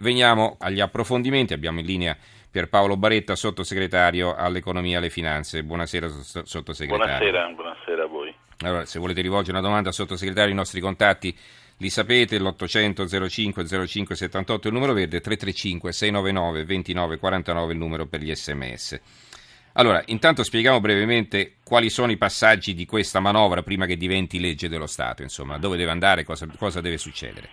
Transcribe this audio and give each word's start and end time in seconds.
veniamo 0.00 0.56
agli 0.58 0.80
approfondimenti. 0.80 1.52
Abbiamo 1.52 1.80
in 1.80 1.86
linea 1.86 2.16
Pierpaolo 2.50 2.96
Baretta, 2.96 3.36
sottosegretario 3.36 4.34
all'economia 4.34 4.94
e 4.94 4.98
alle 4.98 5.10
finanze. 5.10 5.62
Buonasera, 5.62 6.08
sottosegretario. 6.08 7.30
Buonasera, 7.30 7.48
buonasera 7.54 8.02
a 8.02 8.06
voi. 8.06 8.34
Allora, 8.62 8.84
se 8.84 8.98
volete 8.98 9.22
rivolgere 9.22 9.56
una 9.56 9.66
domanda 9.66 9.88
al 9.88 9.94
sottosegretario, 9.94 10.52
i 10.52 10.56
nostri 10.56 10.80
contatti 10.80 11.34
li 11.78 11.88
sapete, 11.88 12.38
l'800 12.38 13.28
05 13.28 13.86
05 13.86 14.14
78 14.14 14.68
il 14.68 14.74
numero 14.74 14.92
verde, 14.92 15.20
335 15.20 15.92
699 15.92 16.64
29 16.64 17.18
49 17.18 17.72
il 17.72 17.78
numero 17.78 18.06
per 18.06 18.20
gli 18.20 18.34
sms. 18.34 19.00
Allora, 19.74 20.02
intanto 20.06 20.42
spieghiamo 20.42 20.80
brevemente 20.80 21.54
quali 21.64 21.88
sono 21.88 22.10
i 22.10 22.16
passaggi 22.16 22.74
di 22.74 22.84
questa 22.84 23.20
manovra 23.20 23.62
prima 23.62 23.86
che 23.86 23.96
diventi 23.96 24.40
legge 24.40 24.68
dello 24.68 24.86
Stato, 24.86 25.22
insomma, 25.22 25.58
dove 25.58 25.76
deve 25.76 25.92
andare, 25.92 26.24
cosa, 26.24 26.46
cosa 26.58 26.80
deve 26.80 26.98
succedere. 26.98 27.48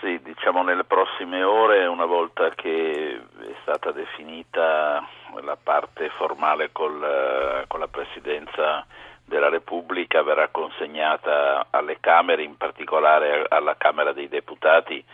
Sì, 0.00 0.20
diciamo 0.22 0.62
nelle 0.62 0.79
prossime 1.20 1.42
ore, 1.42 1.86
una 1.86 2.06
volta 2.06 2.48
che 2.50 3.20
è 3.40 3.54
stata 3.60 3.90
definita 3.90 5.06
la 5.42 5.56
parte 5.62 6.08
formale 6.16 6.70
col, 6.72 7.64
con 7.68 7.78
la 7.78 7.88
Presidenza 7.88 8.86
della 9.26 9.50
Repubblica 9.50 10.22
verrà 10.22 10.48
consegnata 10.48 11.66
alle 11.68 11.98
Camere, 12.00 12.42
in 12.42 12.56
particolare 12.56 13.44
alla 13.48 13.76
Camera 13.76 14.12
dei 14.12 14.28
Deputati, 14.28 15.04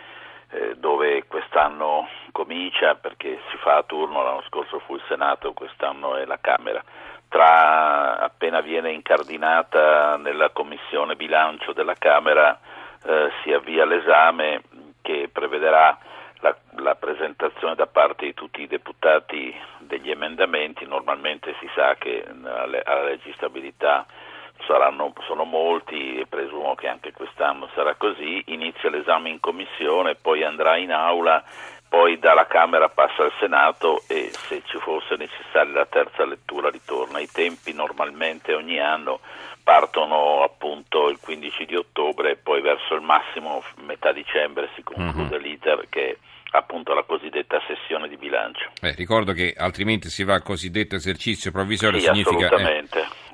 eh, 0.51 0.77
dove 0.77 1.25
quest'anno 1.27 2.07
comincia 2.31 2.95
perché 2.95 3.41
si 3.51 3.57
fa 3.57 3.79
a 3.79 3.83
turno, 3.83 4.23
l'anno 4.23 4.45
scorso 4.47 4.79
fu 4.79 4.95
il 4.95 5.03
Senato, 5.09 5.55
quest'anno 5.55 6.15
è 6.15 6.25
la 6.25 6.39
Camera. 6.41 6.83
Tra, 7.29 8.21
appena 8.21 8.61
viene 8.61 8.93
incardinata 8.93 10.17
nella 10.19 10.51
Commissione 10.51 11.17
bilancio 11.17 11.73
della 11.73 11.97
Camera 11.99 12.57
eh, 13.05 13.31
si 13.43 13.53
avvia 13.53 13.85
l'esame 13.85 14.63
che 15.07 15.29
prevederà 15.33 15.97
la, 16.41 16.57
la, 16.79 16.97
presentazione 16.97 17.77
da 17.77 17.87
parte 17.87 18.27
di 18.27 18.35
tutti 18.35 18.61
i 18.61 18.67
deputati 18.67 19.55
degli 19.79 20.11
emendamenti, 20.11 20.85
normalmente 20.85 21.55
si 21.61 21.71
sa 21.77 21.95
che 21.95 22.25
alla, 22.27 22.81
alla 22.85 23.05
legge 23.05 23.33
saranno, 24.67 25.13
sono 25.27 25.45
molti 25.45 26.19
e 26.19 26.27
presumo 26.27 26.75
che 26.75 26.89
anche 26.89 27.13
quest'anno 27.13 27.69
sarà 27.75 27.95
così, 27.95 28.43
inizia 28.47 28.91
l'esame 28.91 29.29
in 29.29 29.39
commissione, 29.39 30.17
poi 30.17 30.43
andrà 30.43 30.77
in 30.77 30.93
aula, 30.93 31.43
poi 31.89 32.19
dalla 32.19 32.47
Camera 32.47 32.89
passa 32.89 33.23
al 33.23 33.33
Senato 33.39 34.03
e 34.09 34.31
se 34.33 34.63
ci 34.67 34.77
fosse 34.79 35.15
necessaria 35.17 35.73
la 35.73 35.87
terza 35.87 36.25
lettura 36.25 36.69
ritorna. 36.69 37.21
I 37.21 37.29
tempi 37.29 37.73
normalmente 37.73 38.55
ogni 38.55 38.81
anno 38.81 39.21
partono 39.67 40.45
appunto 40.45 41.09
il 41.09 41.19
15 41.21 41.65
di 41.65 41.75
ottobre 41.75 42.31
e 42.31 42.37
poi 42.37 42.61
verso 42.61 42.95
il 42.95 43.01
massimo 43.01 43.65
metà 43.85 44.13
dicembre 44.13 44.69
si 44.77 44.85
conclude 44.85 45.35
uh-huh. 45.35 45.43
l'iter 45.43 45.87
che 45.89 46.19
appunto 46.53 46.95
la 46.95 47.03
cosiddetta 47.03 47.61
sessione 47.67 48.09
di 48.09 48.17
bilancio. 48.17 48.71
Eh, 48.81 48.95
ricordo 48.95 49.33
che 49.33 49.55
altrimenti 49.57 50.09
si 50.09 50.23
va 50.23 50.35
al 50.35 50.45
cosiddetto 50.45 50.95
esercizio 50.95 51.51
provvisorio, 51.51 51.99
sì, 51.99 52.07
significa 52.07 52.49
eh, 52.49 52.85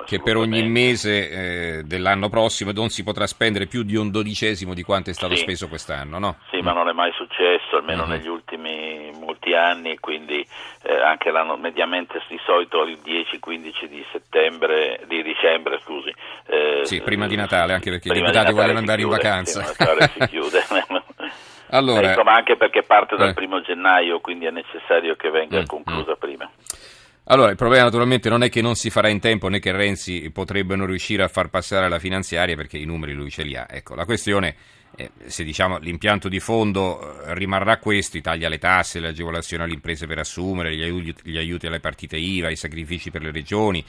che 0.07 0.21
per 0.21 0.37
ogni 0.37 0.63
mese 0.67 1.29
eh, 1.29 1.83
dell'anno 1.85 2.31
prossimo 2.31 2.73
non 2.73 2.89
si 2.89 3.03
potrà 3.03 3.27
spendere 3.27 3.67
più 3.67 3.83
di 3.83 3.97
un 3.97 4.11
dodicesimo 4.11 4.73
di 4.73 4.83
quanto 4.83 5.11
è 5.11 5.13
stato 5.13 5.37
sì. 5.37 5.43
speso 5.43 5.69
quest'anno, 5.69 6.19
no? 6.19 6.39
Sì, 6.51 6.57
mm. 6.57 6.65
ma 6.65 6.73
non 6.73 6.89
è 6.89 6.93
mai 6.93 7.13
successo, 7.13 7.77
almeno 7.77 8.07
mm-hmm. 8.07 8.11
negli 8.11 8.29
ultimi 8.29 9.11
molti 9.21 9.55
anni, 9.55 9.99
quindi 9.99 10.45
eh, 10.93 11.03
anche 11.03 11.31
l'anno 11.31 11.57
mediamente 11.57 12.21
di 12.29 12.39
solito 12.45 12.83
il 12.85 12.99
10-15 13.05 13.87
di 13.87 14.05
settembre, 14.13 15.01
di 15.07 15.23
dicembre, 15.23 15.81
scusi. 15.83 16.13
Eh, 16.47 16.81
sì, 16.85 17.01
prima 17.01 17.27
di 17.27 17.37
Natale, 17.37 17.73
anche 17.73 17.91
perché 17.91 18.09
i 18.09 18.13
deputati 18.13 18.53
vogliono 18.53 18.79
andare 18.79 18.99
chiude, 18.99 19.15
in 19.17 19.23
vacanza. 19.23 19.63
Sì, 19.63 19.75
Natale 19.79 20.11
si 20.19 20.27
chiude. 20.29 20.63
Allora, 21.75 22.03
eh, 22.03 22.09
insomma, 22.09 22.35
anche 22.35 22.57
perché 22.57 22.83
parte 22.83 23.17
dal 23.17 23.31
eh. 23.31 23.33
primo 23.33 23.63
gennaio, 23.63 24.21
quindi 24.21 24.45
è 24.45 24.51
necessario 24.51 25.17
che 25.17 25.31
venga 25.31 25.61
mm, 25.61 25.65
conclusa 25.65 26.13
mm. 26.13 26.19
prima. 26.19 26.51
Allora, 27.25 27.51
il 27.51 27.57
problema 27.57 27.85
naturalmente 27.85 28.29
non 28.29 28.43
è 28.43 28.51
che 28.51 28.61
non 28.61 28.75
si 28.75 28.91
farà 28.91 29.09
in 29.09 29.21
tempo 29.21 29.49
né 29.49 29.59
che 29.59 29.73
Renzi 29.73 30.31
potrebbe 30.31 30.77
non 30.77 30.87
riuscire 30.87 31.23
a 31.23 31.29
far 31.29 31.49
passare 31.49 31.89
la 31.89 31.99
finanziaria 31.99 32.57
perché 32.57 32.77
i 32.77 32.85
numeri 32.85 33.15
lui 33.15 33.31
ce 33.31 33.43
li 33.43 33.57
ha. 33.57 33.67
Ecco, 33.71 33.95
la 33.95 34.05
questione 34.05 34.55
è 34.95 35.11
se 35.27 35.45
diciamo, 35.45 35.79
l'impianto 35.79 36.29
di 36.29 36.41
fondo 36.41 37.25
eh, 37.25 37.35
rimarrà 37.35 37.79
questo, 37.79 38.17
i 38.17 38.21
tagli 38.21 38.45
alle 38.45 38.59
tasse, 38.59 39.01
le 39.01 39.09
agevolazioni 39.09 39.63
alle 39.63 39.75
imprese 39.75 40.07
per 40.07 40.19
assumere, 40.19 40.75
gli 40.75 40.83
aiuti, 40.83 41.15
gli 41.23 41.37
aiuti 41.37 41.67
alle 41.67 41.81
partite 41.81 42.17
IVA, 42.17 42.51
i 42.51 42.57
sacrifici 42.57 43.11
per 43.11 43.23
le 43.23 43.31
regioni, 43.31 43.85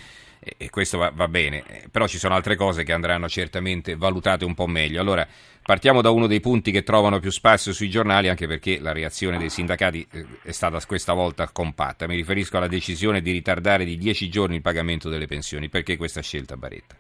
e 0.57 0.69
questo 0.69 0.97
va, 0.97 1.11
va, 1.13 1.27
bene, 1.27 1.63
eh, 1.67 1.87
però 1.89 2.07
ci 2.07 2.17
sono 2.17 2.35
altre 2.35 2.55
cose 2.55 2.83
che 2.83 2.91
andranno 2.91 3.29
certamente 3.29 3.95
valutate 3.95 4.45
un 4.45 4.53
po' 4.53 4.67
meglio. 4.67 4.99
Allora, 4.99 5.27
partiamo 5.61 6.01
da 6.01 6.09
uno 6.09 6.27
dei 6.27 6.39
punti 6.39 6.71
che 6.71 6.83
trovano 6.83 7.19
più 7.19 7.31
spazio 7.31 7.73
sui 7.73 7.89
giornali, 7.89 8.29
anche 8.29 8.47
perché 8.47 8.79
la 8.79 8.91
reazione 8.91 9.37
dei 9.37 9.49
sindacati 9.49 10.05
eh, 10.11 10.25
è 10.43 10.51
stata 10.51 10.79
questa 10.85 11.13
volta 11.13 11.49
compatta. 11.49 12.07
Mi 12.07 12.15
riferisco 12.15 12.57
alla 12.57 12.67
decisione 12.67 13.21
di 13.21 13.31
ritardare 13.31 13.85
di 13.85 13.97
dieci 13.97 14.29
giorni 14.29 14.55
il 14.55 14.61
pagamento 14.61 15.09
delle 15.09 15.27
pensioni. 15.27 15.69
Perché 15.69 15.97
questa 15.97 16.21
scelta, 16.21 16.57
Baretta? 16.57 16.95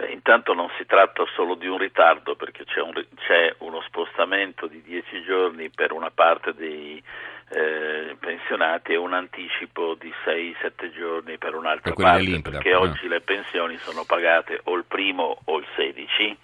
Beh, 0.00 0.12
intanto 0.12 0.54
non 0.54 0.70
si 0.78 0.86
tratta 0.86 1.24
solo 1.34 1.54
di 1.54 1.66
un 1.66 1.76
ritardo, 1.76 2.34
perché 2.34 2.64
c'è, 2.64 2.80
un, 2.80 2.92
c'è 3.16 3.54
uno 3.58 3.82
spostamento 3.82 4.66
di 4.66 4.80
dieci 4.80 5.22
giorni 5.22 5.68
per 5.68 5.92
una 5.92 6.10
parte 6.10 6.54
dei 6.54 7.02
eh, 7.50 8.16
pensionati 8.18 8.92
e 8.92 8.96
un 8.96 9.12
anticipo 9.12 9.94
di 10.00 10.10
6-7 10.24 10.90
giorni 10.96 11.36
per 11.36 11.54
un'altra 11.54 11.92
per 11.92 12.02
parte 12.02 12.40
perché 12.40 12.70
no? 12.70 12.80
oggi 12.80 13.08
le 13.08 13.20
pensioni 13.20 13.76
sono 13.78 14.04
pagate 14.06 14.60
o 14.64 14.76
il 14.76 14.84
primo 14.86 15.36
o 15.44 15.58
il 15.58 15.66
16 15.74 16.38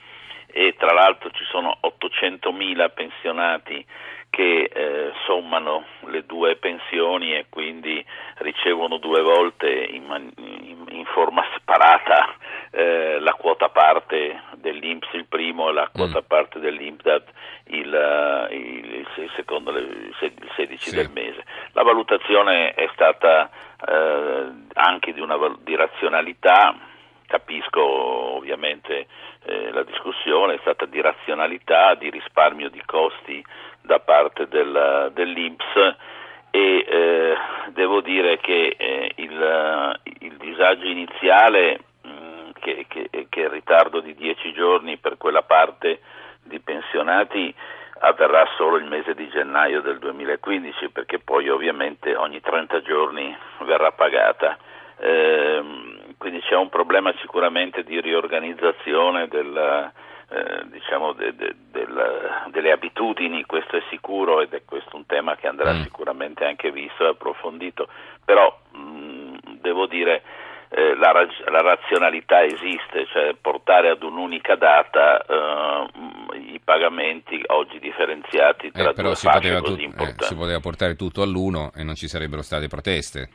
e 0.49 0.75
tra 0.77 0.93
l'altro 0.93 1.31
ci 1.31 1.45
sono 1.45 1.79
800.000 1.83 2.91
pensionati 2.93 3.87
che 4.37 4.65
eh, 4.71 5.13
sommano 5.25 5.87
le 6.09 6.27
due 6.27 6.57
pensioni 6.57 7.35
e 7.35 7.47
quindi 7.49 8.05
ricevono 8.41 8.99
due 8.99 9.23
volte 9.23 9.67
in, 9.67 10.05
in, 10.37 10.85
in 10.91 11.05
forma 11.07 11.43
separata 11.55 12.35
eh, 12.71 13.19
la 13.19 13.33
quota 13.33 13.71
parte 13.71 14.43
dell'Inps 14.57 15.09
il 15.15 15.25
primo 15.25 15.71
e 15.71 15.73
la 15.73 15.89
quota 15.91 16.19
mm. 16.19 16.27
parte 16.27 16.59
dell'INPDAT 16.59 17.25
il, 17.69 17.95
eh, 17.95 18.55
il, 18.55 18.95
il, 19.17 19.31
secondo, 19.37 19.71
il 19.71 20.15
16 20.55 20.91
sì. 20.91 20.95
del 20.95 21.09
mese. 21.15 21.43
La 21.73 21.83
valutazione 21.83 22.75
è 22.75 22.91
stata 22.93 23.49
eh, 23.89 24.51
anche 24.75 25.15
di, 25.15 25.21
una, 25.21 25.39
di 25.61 25.75
razionalità, 25.77 26.77
capisco 27.27 27.83
ovviamente 28.37 29.07
eh, 29.47 29.71
la 29.71 29.83
discussione, 29.85 30.55
è 30.55 30.59
stata 30.61 30.85
di 30.87 31.01
razionalità, 31.01 31.95
di 31.95 32.11
risparmio 32.11 32.69
di 32.69 32.83
costi 32.85 33.45
da 33.87 34.01
parte 34.01 34.49
del, 34.49 35.11
dell'Inps 35.15 35.97
e 36.51 36.85
eh, 36.89 37.37
devo 37.73 38.01
dire 38.01 38.39
che 38.39 38.75
eh, 38.77 39.13
il, 39.17 40.01
il, 40.21 40.37
disagio 40.37 40.87
iniziale 40.87 41.81
mh, 42.03 42.09
mm, 42.09 42.51
che, 42.61 42.87
che, 42.89 43.27
che, 43.29 43.41
il 43.41 43.49
ritardo 43.49 44.01
di 44.01 44.15
dieci 44.15 44.53
giorni 44.53 44.97
per 44.97 45.17
quella 45.17 45.43
parte 45.43 46.01
di 46.43 46.59
pensionati 46.61 47.55
avverrà 47.99 48.47
solo 48.57 48.77
il 48.77 48.85
mese 48.85 49.15
di 49.15 49.29
gennaio 49.29 49.81
del 49.81 49.99
2015 49.99 50.91
perché 50.91 51.19
poi 51.19 51.49
ovviamente 51.49 52.15
ogni 52.15 52.41
30 52.41 52.83
giorni 52.83 53.35
verrà 53.61 53.93
pagata. 53.93 54.57
Eh, 54.99 55.63
quindi 56.17 56.41
c'è 56.41 56.57
un 56.57 56.71
problema 56.71 57.13
sicuramente 57.21 57.85
di 57.85 58.01
riorganizzazione 58.01 59.29
del, 59.29 59.93
eh, 60.29 60.65
diciamo 60.71 61.13
de, 61.13 61.35
de, 61.35 61.55
del, 61.71 62.47
delle 62.51 62.73
abitudini, 62.73 63.45
questo 63.45 63.77
è 63.77 63.83
sicuro 63.91 64.41
ed 64.41 64.53
è 64.53 64.63
questo 64.65 64.97
un 64.97 65.07
tema 65.07 65.37
che 65.37 65.47
andrà 65.47 65.73
mm. 65.73 65.83
sicuramente 65.83 66.45
anche 66.45 66.73
visto 66.73 67.05
e 67.05 67.11
approfondito, 67.11 67.89
però 68.25 68.59
mh, 68.73 69.59
devo 69.61 69.87
dire 69.87 70.23
eh, 70.69 70.97
la, 70.97 71.13
la, 71.13 71.61
razionalità 71.61 72.43
esiste, 72.45 73.07
cioè 73.13 73.35
portare 73.41 73.89
ad 73.89 74.03
un'unica 74.03 74.57
data 74.57 75.25
eh, 75.25 75.87
i 76.39 76.61
pagamenti 76.63 77.41
oggi 77.47 77.79
differenziati 77.79 78.73
tra 78.73 78.91
eh, 78.91 78.95
due 78.95 79.15
fasce 79.15 79.61
così 79.61 79.77
tu, 79.77 79.81
importanti. 79.83 80.25
si 80.25 80.35
poteva 80.35 80.59
portare 80.59 80.97
tutto 80.97 81.23
all'uno 81.23 81.71
e 81.75 81.85
non 81.85 81.95
ci 81.95 82.09
sarebbero 82.09 82.43
state 82.43 82.67
proteste. 82.67 83.29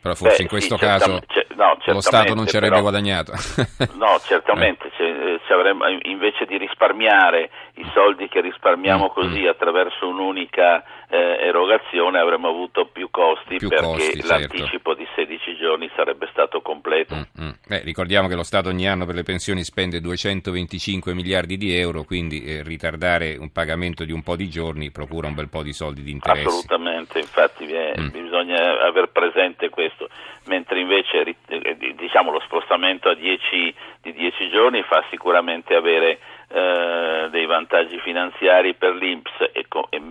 Però 0.00 0.14
forse 0.14 0.36
Beh, 0.36 0.42
in 0.42 0.48
questo 0.48 0.76
sì, 0.76 0.84
caso 0.84 1.20
no, 1.54 1.76
lo 1.84 2.00
Stato 2.00 2.34
non 2.34 2.46
ci 2.46 2.56
avrebbe 2.56 2.76
però, 2.76 2.88
guadagnato. 2.88 3.32
no, 3.94 4.18
certamente, 4.24 4.90
eh. 4.96 5.38
avremmo, 5.52 5.84
invece 6.02 6.46
di 6.46 6.56
risparmiare 6.56 7.50
i 7.74 7.86
soldi 7.92 8.28
che 8.28 8.40
risparmiamo 8.40 9.06
mm, 9.06 9.12
così 9.12 9.42
mm. 9.42 9.48
attraverso 9.48 10.08
un'unica 10.08 10.82
eh, 11.08 11.38
erogazione 11.46 12.18
avremmo 12.18 12.48
avuto 12.48 12.86
più 12.86 13.10
costi 13.10 13.56
più 13.56 13.68
perché 13.68 13.84
costi, 13.84 14.26
l'anticipo 14.26 14.94
certo. 14.94 14.94
di 14.94 15.08
16 15.14 15.56
giorni 15.56 15.90
sarebbe 15.96 16.28
stato 16.30 16.60
completo. 16.60 17.14
Mm, 17.16 17.44
mm. 17.44 17.50
Beh, 17.66 17.82
ricordiamo 17.82 18.28
che 18.28 18.34
lo 18.34 18.42
Stato 18.42 18.68
ogni 18.68 18.88
anno 18.88 19.06
per 19.06 19.14
le 19.14 19.22
pensioni 19.22 19.62
spende 19.64 20.00
225 20.00 21.14
miliardi 21.14 21.56
di 21.56 21.76
euro, 21.76 22.04
quindi 22.04 22.42
eh, 22.44 22.62
ritardare 22.62 23.36
un 23.38 23.50
pagamento 23.52 24.04
di 24.04 24.12
un 24.12 24.22
po' 24.22 24.36
di 24.36 24.48
giorni 24.48 24.90
procura 24.90 25.28
un 25.28 25.34
bel 25.34 25.48
po' 25.48 25.62
di 25.62 25.72
soldi 25.72 26.02
di 26.02 26.10
interessi. 26.10 26.46
Assolutamente, 26.46 27.18
infatti 27.18 27.64
è, 27.72 27.94
mm. 27.98 28.08
bisogna 28.08 28.86
aver 28.86 29.10
presente 29.60 29.68
questo, 29.68 30.08
mentre 30.46 30.80
invece 30.80 31.36
eh, 31.46 31.94
diciamo, 31.94 32.30
lo 32.30 32.40
spostamento 32.40 33.12
10, 33.12 33.74
di 34.00 34.12
10 34.12 34.48
giorni 34.50 34.82
fa 34.82 35.04
sicuramente 35.10 35.74
avere 35.74 36.18
eh, 36.48 37.28
dei 37.30 37.44
vantaggi 37.44 37.98
finanziari 38.00 38.74
per 38.74 38.94
l'Inps 38.94 39.32
e, 39.52 39.66
e 39.90 40.02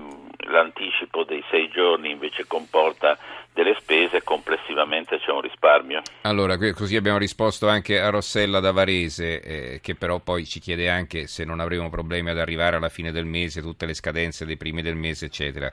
l'anticipo 0.50 1.24
dei 1.24 1.44
sei 1.50 1.69
giorni 1.69 2.12
invece 2.12 2.46
comporta 2.48 3.18
delle 3.51 3.75
spese, 3.80 4.24
complessivamente 4.24 5.19
c'è 5.19 5.31
un 5.31 5.42
risparmio. 5.42 6.02
Allora, 6.22 6.56
così 6.74 6.95
abbiamo 6.95 7.18
risposto 7.18 7.68
anche 7.68 8.00
a 8.00 8.10
Rossella 8.10 8.60
da 8.60 8.72
Varese, 8.72 9.42
eh, 9.42 9.80
che 9.81 9.95
però 9.95 10.19
poi 10.19 10.45
ci 10.45 10.60
chiede 10.60 10.90
anche 10.90 11.28
se 11.28 11.44
non 11.44 11.60
avremo 11.60 11.90
problemi 11.90 12.30
ad 12.30 12.40
arrivare 12.40 12.78
alla 12.78 12.90
fine 12.90 13.12
del 13.12 13.25
mese, 13.25 13.62
tutte 13.62 13.86
le 13.86 13.94
scadenze 13.94 14.45
dei 14.45 14.56
primi 14.56 14.81
del 14.81 14.95
mese, 14.95 15.25
eccetera. 15.25 15.69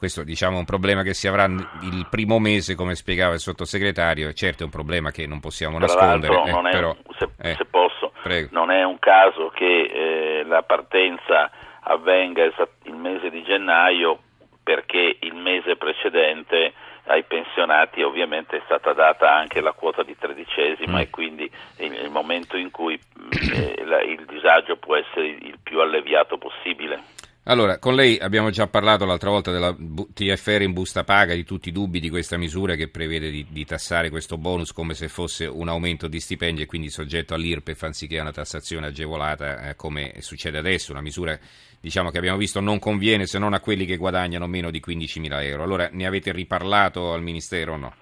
Questo 0.00 0.24
diciamo, 0.24 0.56
è 0.56 0.60
un 0.60 0.64
problema 0.64 1.02
che 1.02 1.12
si 1.12 1.28
avrà 1.28 1.44
il 1.44 2.06
primo 2.08 2.38
mese, 2.38 2.74
come 2.74 2.94
spiegava 2.94 3.34
il 3.34 3.38
sottosegretario, 3.38 4.32
certo 4.32 4.62
è 4.62 4.64
un 4.64 4.70
problema 4.70 5.10
che 5.10 5.26
non 5.26 5.40
possiamo 5.40 5.76
Tra 5.76 5.88
nascondere. 5.88 6.40
Eh, 6.40 6.50
non 6.52 6.66
è, 6.66 6.70
però, 6.70 6.96
se, 7.18 7.28
eh, 7.38 7.54
se, 7.54 7.66
posso, 7.66 8.10
prego. 8.22 8.48
non 8.52 8.70
è 8.70 8.82
un 8.82 8.98
caso 8.98 9.50
che 9.50 9.66
eh, 10.40 10.44
la 10.44 10.62
partenza 10.62 11.50
avvenga 11.80 12.44
il 12.44 12.94
mese 12.94 13.28
di 13.28 13.42
gennaio 13.42 14.20
perché 14.62 15.18
il 15.20 15.34
mese 15.34 15.76
precedente 15.76 16.72
ai 17.04 17.22
pensionati 17.24 18.00
ovviamente 18.00 18.56
è 18.56 18.62
stata 18.64 18.94
data 18.94 19.30
anche 19.30 19.60
la 19.60 19.72
quota 19.72 20.02
di 20.02 20.16
tredicesima 20.16 20.96
mm. 20.96 21.00
e 21.00 21.10
quindi 21.10 21.50
il, 21.76 21.92
il, 21.92 22.10
momento 22.10 22.56
in 22.56 22.70
cui 22.70 22.98
eh, 23.52 23.84
la, 23.84 24.00
il 24.00 24.24
disagio 24.24 24.76
può 24.76 24.96
essere 24.96 25.26
il 25.26 25.58
più 25.62 25.78
alleviato 25.80 26.38
possibile. 26.38 27.02
Allora, 27.44 27.78
con 27.78 27.94
lei 27.94 28.18
abbiamo 28.18 28.50
già 28.50 28.66
parlato 28.66 29.06
l'altra 29.06 29.30
volta 29.30 29.50
della 29.50 29.74
TFR 29.74 30.60
in 30.60 30.74
busta 30.74 31.04
paga, 31.04 31.34
di 31.34 31.42
tutti 31.42 31.70
i 31.70 31.72
dubbi 31.72 31.98
di 31.98 32.10
questa 32.10 32.36
misura 32.36 32.74
che 32.74 32.88
prevede 32.88 33.30
di, 33.30 33.46
di 33.50 33.64
tassare 33.64 34.10
questo 34.10 34.36
bonus 34.36 34.72
come 34.74 34.92
se 34.92 35.08
fosse 35.08 35.46
un 35.46 35.68
aumento 35.68 36.06
di 36.06 36.20
stipendi 36.20 36.62
e 36.62 36.66
quindi 36.66 36.90
soggetto 36.90 37.32
all'IRPEF 37.32 37.82
anziché 37.82 38.18
a 38.18 38.22
una 38.22 38.32
tassazione 38.32 38.88
agevolata 38.88 39.70
eh, 39.70 39.74
come 39.74 40.20
succede 40.20 40.58
adesso, 40.58 40.92
una 40.92 41.00
misura 41.00 41.36
diciamo, 41.80 42.10
che 42.10 42.18
abbiamo 42.18 42.36
visto 42.36 42.60
non 42.60 42.78
conviene 42.78 43.24
se 43.24 43.38
non 43.38 43.54
a 43.54 43.60
quelli 43.60 43.86
che 43.86 43.96
guadagnano 43.96 44.46
meno 44.46 44.70
di 44.70 44.82
15.000 44.86 45.42
euro. 45.42 45.62
Allora, 45.62 45.88
ne 45.90 46.06
avete 46.06 46.32
riparlato 46.32 47.14
al 47.14 47.22
Ministero 47.22 47.72
o 47.72 47.76
no? 47.76 47.94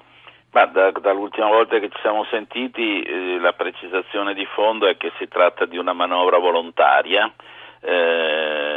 Ma 0.50 0.66
da, 0.66 0.90
dall'ultima 0.90 1.46
volta 1.46 1.78
che 1.78 1.90
ci 1.90 1.98
siamo 2.00 2.24
sentiti 2.28 3.02
eh, 3.02 3.38
la 3.38 3.52
precisazione 3.52 4.34
di 4.34 4.46
fondo 4.46 4.88
è 4.88 4.96
che 4.96 5.12
si 5.16 5.28
tratta 5.28 5.64
di 5.64 5.76
una 5.76 5.92
manovra 5.92 6.38
volontaria 6.38 7.32
eh, 7.80 8.67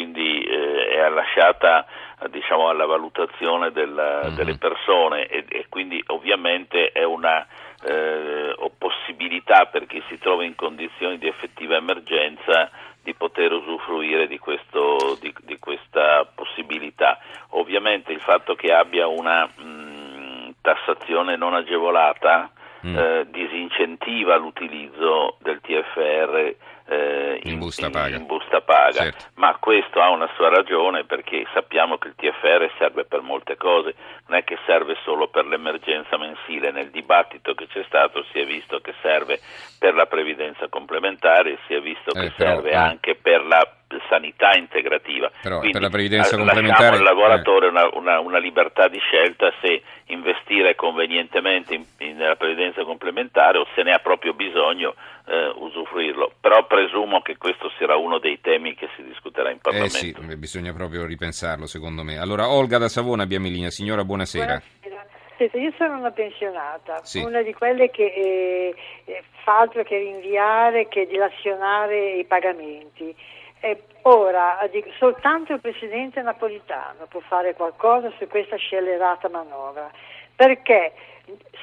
quindi 0.00 0.42
eh, 0.44 0.88
è 0.88 1.08
lasciata 1.10 1.84
diciamo, 2.30 2.70
alla 2.70 2.86
valutazione 2.86 3.70
del, 3.70 3.90
mm-hmm. 3.90 4.34
delle 4.34 4.56
persone 4.56 5.26
e, 5.26 5.44
e, 5.46 5.66
quindi 5.68 6.02
ovviamente 6.06 6.90
è 6.92 7.04
una 7.04 7.46
eh, 7.84 8.54
possibilità 8.78 9.66
per 9.66 9.86
chi 9.86 10.02
si 10.08 10.18
trova 10.18 10.42
in 10.42 10.54
condizioni 10.54 11.18
di 11.18 11.28
effettiva 11.28 11.76
emergenza 11.76 12.70
di 13.02 13.12
poter 13.12 13.52
usufruire 13.52 14.26
di, 14.26 14.38
questo, 14.38 15.18
di, 15.20 15.34
di 15.42 15.58
questa 15.58 16.26
possibilità. 16.34 17.18
Ovviamente 17.50 18.12
il 18.12 18.20
fatto 18.20 18.54
che 18.54 18.72
abbia 18.72 19.06
una 19.06 19.44
mh, 19.44 20.54
tassazione 20.62 21.36
non 21.36 21.52
agevolata 21.52 22.50
mm. 22.86 22.96
eh, 22.96 23.26
disincentiva 23.30 24.36
l'utilizzo 24.36 25.36
del 25.40 25.60
TFR 25.60 26.54
eh, 26.90 27.40
in, 27.44 27.52
in, 27.52 27.58
busta 27.58 27.88
paga, 27.88 28.16
in 28.16 28.26
busta 28.26 28.60
paga. 28.62 28.92
Certo. 28.92 29.24
ma 29.34 29.56
questo 29.60 30.00
ha 30.00 30.10
una 30.10 30.28
sua 30.34 30.48
ragione 30.48 31.04
perché 31.04 31.46
sappiamo 31.54 31.98
che 31.98 32.08
il 32.08 32.14
TFR 32.16 32.68
serve 32.78 33.04
per 33.04 33.20
molte 33.20 33.56
cose, 33.56 33.94
non 34.26 34.38
è 34.38 34.44
che 34.44 34.58
serve 34.66 34.96
solo 35.04 35.28
per 35.28 35.46
l'emergenza 35.46 36.18
mensile, 36.18 36.72
nel 36.72 36.90
dibattito 36.90 37.54
che 37.54 37.68
c'è 37.68 37.84
stato 37.86 38.24
si 38.32 38.40
è 38.40 38.44
visto 38.44 38.80
che 38.80 38.92
serve 39.02 39.38
per 39.78 39.94
la 39.94 40.06
previdenza 40.06 40.68
complementare, 40.68 41.58
si 41.66 41.74
è 41.74 41.80
visto 41.80 42.10
che 42.10 42.24
eh, 42.24 42.32
però, 42.32 42.54
serve 42.54 42.70
eh. 42.70 42.76
anche 42.76 43.14
per 43.14 43.44
la 43.44 43.74
sanità 44.08 44.56
integrativa. 44.56 45.30
Però 45.42 45.58
Quindi, 45.58 45.72
per 45.72 45.82
la 45.82 45.90
previdenza 45.90 46.36
complementare 46.36 46.96
al 46.96 47.02
lavoratore 47.02 47.66
eh. 47.66 47.70
una, 47.70 47.88
una, 47.94 48.20
una, 48.20 48.38
libertà 48.38 48.88
di 48.88 48.98
scelta 48.98 49.52
se 49.60 49.82
investire 50.06 50.74
convenientemente 50.74 51.74
in, 51.74 51.84
in, 51.98 52.16
nella 52.16 52.36
previdenza 52.36 52.84
complementare 52.84 53.58
o 53.58 53.66
se 53.74 53.82
ne 53.82 53.92
ha 53.92 53.98
proprio 53.98 54.32
bisogno 54.34 54.94
eh, 55.26 55.52
usufruirlo. 55.56 56.32
Però 56.40 56.66
presumo 56.66 57.20
che 57.22 57.36
questo 57.36 57.70
sarà 57.78 57.96
uno 57.96 58.18
dei 58.18 58.40
temi 58.40 58.74
che 58.74 58.88
si 58.96 59.02
discuterà 59.02 59.50
in 59.50 59.58
Parlamento. 59.58 59.96
Eh 59.96 59.98
sì, 59.98 60.36
bisogna 60.36 60.72
proprio 60.72 61.04
ripensarlo 61.06 61.66
secondo 61.66 62.02
me. 62.02 62.18
Allora 62.18 62.48
Olga 62.48 62.78
da 62.78 62.88
Savona 62.88 63.22
abbiamo 63.22 63.46
in 63.46 63.52
linea. 63.52 63.70
Signora, 63.70 64.04
buonasera. 64.04 64.44
buonasera. 64.44 65.08
Senta, 65.40 65.56
io 65.56 65.72
sono 65.78 65.96
una 65.96 66.10
pensionata, 66.10 67.02
sì. 67.02 67.22
una 67.22 67.40
di 67.40 67.54
quelle 67.54 67.90
che 67.90 68.04
eh, 68.04 68.74
eh 69.06 69.22
fa 69.42 69.60
altro 69.60 69.82
che 69.84 69.96
rinviare, 69.96 70.86
che 70.88 71.06
dilazionare 71.06 72.18
i 72.18 72.24
pagamenti. 72.26 73.16
E 73.60 73.82
ora 74.02 74.58
soltanto 74.98 75.52
il 75.52 75.60
Presidente 75.60 76.22
Napolitano 76.22 77.06
può 77.08 77.20
fare 77.20 77.54
qualcosa 77.54 78.10
su 78.18 78.26
questa 78.26 78.56
scellerata 78.56 79.28
manovra, 79.28 79.90
perché 80.34 80.92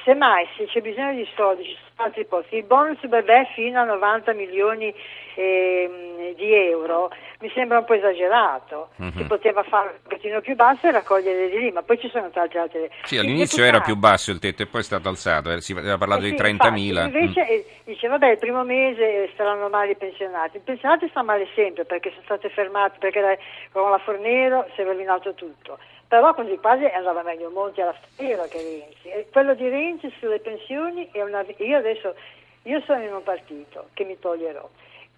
semmai 0.04 0.46
se 0.56 0.66
c'è 0.66 0.80
bisogno 0.80 1.14
di 1.14 1.28
soldi 1.34 1.64
ci 1.64 1.74
sono 1.74 1.87
altri 1.98 2.24
posti, 2.24 2.56
il 2.56 2.64
bonus 2.64 3.04
bebè 3.04 3.48
fino 3.54 3.80
a 3.80 3.84
90 3.84 4.32
milioni 4.32 4.94
eh, 5.34 6.34
di 6.36 6.54
euro 6.54 7.10
mi 7.40 7.50
sembra 7.54 7.78
un 7.78 7.84
po' 7.84 7.94
esagerato, 7.94 8.88
uh-huh. 8.96 9.12
si 9.16 9.24
poteva 9.24 9.62
fare 9.62 9.90
un 9.90 9.98
pochettino 10.02 10.40
più 10.40 10.56
basso 10.56 10.88
e 10.88 10.90
raccogliere 10.90 11.48
di 11.48 11.58
lì, 11.58 11.70
ma 11.70 11.82
poi 11.82 11.98
ci 11.98 12.08
sono 12.08 12.30
tante 12.30 12.58
altre... 12.58 12.90
Sì, 13.04 13.16
all'inizio 13.16 13.62
era 13.62 13.80
più 13.80 13.94
basso 13.94 14.32
il 14.32 14.40
tetto 14.40 14.62
e 14.62 14.66
poi 14.66 14.80
è 14.80 14.84
stato 14.84 15.08
alzato, 15.08 15.52
eh, 15.52 15.60
si 15.60 15.72
aveva 15.72 15.98
parlato 15.98 16.24
eh 16.24 16.30
sì, 16.30 16.34
di 16.34 16.42
30.000. 16.42 17.04
Invece 17.04 17.40
mm. 17.42 17.48
Eh, 17.48 17.64
dice, 17.84 18.08
vabbè, 18.08 18.30
il 18.30 18.38
primo 18.38 18.64
mese 18.64 19.30
staranno 19.34 19.68
male 19.68 19.92
i 19.92 19.96
pensionati, 19.96 20.56
i 20.56 20.60
pensionati 20.60 21.08
stanno 21.08 21.26
male 21.26 21.46
sempre 21.54 21.84
perché 21.84 22.10
sono 22.10 22.22
stati 22.24 22.48
fermati, 22.48 22.98
perché 22.98 23.38
con 23.70 23.88
la 23.88 23.98
Fornero 23.98 24.66
si 24.74 24.80
è 24.80 24.84
rovinato 24.84 25.34
tutto 25.34 25.78
però 26.08 26.32
così 26.34 26.56
quasi 26.56 26.86
andava 26.86 27.22
meglio 27.22 27.50
Monti 27.50 27.82
alla 27.82 27.94
strada 28.00 28.46
che 28.48 28.56
Renzi. 28.56 29.08
E 29.08 29.28
quello 29.30 29.54
di 29.54 29.68
Renzi 29.68 30.10
sulle 30.18 30.40
pensioni 30.40 31.06
è 31.12 31.22
una... 31.22 31.44
Io 31.58 31.76
adesso 31.90 32.14
io 32.62 32.80
sono 32.82 33.02
in 33.02 33.12
un 33.12 33.22
partito 33.22 33.88
che 33.94 34.04
mi 34.04 34.18
toglierò, 34.18 34.68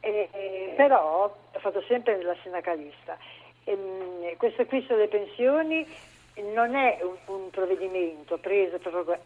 e, 0.01 0.29
e, 0.33 0.73
però 0.77 1.25
ho 1.53 1.59
fatto 1.59 1.83
sempre 1.83 2.21
la 2.23 2.37
sindacalista. 2.43 3.17
E, 3.65 3.77
mm, 3.77 4.37
questo 4.37 4.65
qui 4.67 4.85
sulle 4.87 5.09
pensioni 5.09 5.87
non 6.55 6.75
è 6.75 6.99
un, 7.03 7.17
un 7.35 7.51
provvedimento 7.51 8.39
preso 8.39 8.79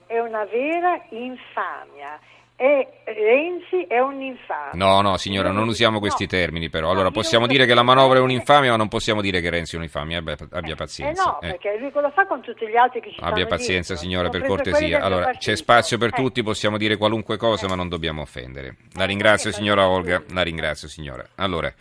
è 0.07 0.19
una 0.19 0.45
vera 0.45 1.01
infamia 1.11 2.19
e 2.57 2.89
Renzi 3.05 3.85
è 3.89 3.99
un 3.99 4.23
infame. 4.23 4.71
No, 4.75 5.01
no, 5.01 5.17
signora, 5.17 5.51
non 5.51 5.67
usiamo 5.67 5.99
questi 5.99 6.23
no. 6.23 6.29
termini 6.29 6.71
però. 6.71 6.91
Allora, 6.91 7.11
possiamo 7.11 7.49
dire 7.49 7.67
che 7.67 7.75
la 7.75 7.83
manovra 7.83 8.19
è 8.19 8.21
un'infamia, 8.21 8.71
ma 8.71 8.77
non 8.77 8.89
possiamo 8.89 9.21
dire 9.21 9.41
che 9.41 9.51
Renzi 9.51 9.75
è 9.75 9.79
un'infamia. 9.79 10.19
Abbia, 10.19 10.37
abbia 10.53 10.77
pazienza. 10.77 11.23
Eh 11.23 11.27
no, 11.27 11.41
eh. 11.41 11.51
perché 11.51 11.77
lui 11.81 11.91
cosa 11.91 12.11
fa 12.11 12.27
con 12.27 12.41
tutti 12.43 12.67
gli 12.69 12.77
altri 12.77 13.01
che 13.01 13.11
ci 13.11 13.19
Abbia 13.21 13.47
pazienza, 13.47 13.95
dietro. 13.95 14.09
signora, 14.09 14.29
per 14.29 14.45
cortesia. 14.45 15.01
Allora, 15.01 15.33
c'è 15.33 15.57
spazio 15.57 15.99
per 15.99 16.11
eh. 16.11 16.17
tutti, 16.17 16.43
possiamo 16.45 16.79
dire 16.79 16.97
qualunque 16.97 17.37
cosa, 17.37 17.67
eh. 17.67 17.69
ma 17.69 17.75
non 17.75 17.89
dobbiamo 17.89 18.23
offendere. 18.23 18.77
La 18.95 19.05
ringrazio, 19.05 19.51
signora 19.51 19.89
Olga. 19.89 20.23
La 20.33 20.43
ringrazio, 20.43 20.87
signora. 20.89 21.27
Allora... 21.37 21.73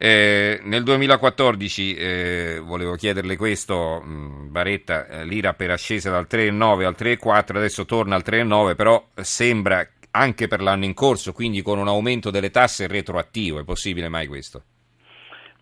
Eh, 0.00 0.60
nel 0.62 0.84
2014 0.84 1.96
eh, 1.96 2.60
volevo 2.62 2.94
chiederle 2.94 3.36
questo, 3.36 4.00
mh, 4.00 4.10
mm, 4.12 4.52
Baretta, 4.52 5.08
eh, 5.08 5.24
l'IRA 5.24 5.54
per 5.54 5.72
ascesa 5.72 6.08
dal 6.08 6.28
3,9 6.30 6.84
al 6.84 6.94
3,4, 6.96 7.56
adesso 7.56 7.84
torna 7.84 8.14
al 8.14 8.22
3,9, 8.24 8.76
però 8.76 9.02
sembra 9.16 9.84
anche 10.12 10.46
per 10.46 10.62
l'anno 10.62 10.84
in 10.84 10.94
corso, 10.94 11.32
quindi 11.32 11.62
con 11.62 11.78
un 11.78 11.88
aumento 11.88 12.30
delle 12.30 12.50
tasse 12.50 12.86
retroattivo, 12.86 13.58
è 13.58 13.64
possibile 13.64 14.08
mai 14.08 14.28
questo? 14.28 14.62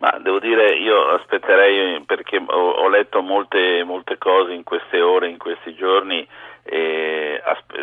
Ma 0.00 0.19
devo 0.23 0.38
dire, 0.38 0.76
io 0.76 1.14
aspetterei 1.14 2.02
perché 2.05 2.37
ho, 2.37 2.71
ho 2.73 2.88
letto 2.90 3.23
molte, 3.23 3.83
molte 3.85 4.19
cose 4.19 4.52
in 4.52 4.64
queste 4.64 5.00
ore, 5.00 5.31
in 5.31 5.38
questi 5.38 5.75
giorni 5.75 6.28
e 6.68 7.40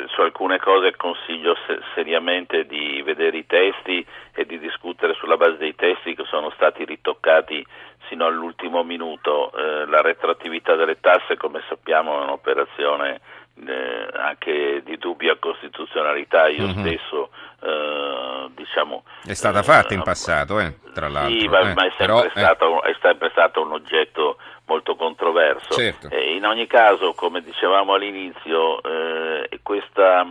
su 0.08 0.22
alcune 0.22 0.60
cose 0.60 0.96
consiglio 0.98 1.56
seriamente 1.94 2.66
di 2.66 3.02
vedere 3.02 3.38
i 3.38 3.46
testi 3.46 4.06
e 4.34 4.46
di 4.46 4.60
discutere 4.60 5.14
sulla 5.14 5.38
base 5.38 5.58
dei 5.58 5.76
testi 5.76 6.16
che 6.16 6.26
sono 6.26 6.52
stati 6.52 6.84
ritoccati 6.84 7.66
sino 8.10 8.26
all'ultimo 8.26 8.84
minuto. 8.84 9.52
Eh, 9.56 9.86
la 9.86 10.02
retroattività 10.02 10.76
delle 10.76 11.00
tasse, 11.00 11.38
come 11.38 11.62
sappiamo, 11.70 12.20
è 12.20 12.24
un'operazione 12.24 13.22
eh, 13.66 14.08
anche 14.14 14.82
di 14.84 14.98
dubbia 14.98 15.38
costituzionalità. 15.40 16.48
Io 16.48 16.68
mm-hmm. 16.68 16.86
stesso, 16.86 17.30
eh, 17.62 18.50
diciamo. 18.54 19.04
È 19.26 19.34
stata 19.34 19.64
fatta 19.64 19.94
in 19.94 20.02
passato, 20.02 20.60
eh, 20.60 20.76
tra 20.94 21.08
l'altro. 21.08 21.40
Sì, 21.40 21.48
ma, 21.48 21.74
ma 21.74 21.86
è, 21.86 21.94
sempre 21.98 22.06
però, 22.06 22.30
stato, 22.30 22.84
è 22.84 22.96
sempre 23.02 23.30
stato 23.32 23.62
un 23.62 23.72
oggetto 23.72 24.38
molto 24.74 24.96
controverso. 24.96 25.74
Certo. 25.74 26.10
Eh, 26.10 26.36
in 26.36 26.46
ogni 26.46 26.66
caso, 26.66 27.14
come 27.14 27.42
dicevamo 27.42 27.94
all'inizio, 27.94 28.82
eh, 28.82 29.60
questa, 29.62 30.28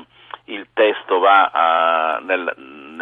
il 0.46 0.66
testo 0.74 1.20
va 1.20 1.50
a, 1.52 2.18
nel, 2.20 2.52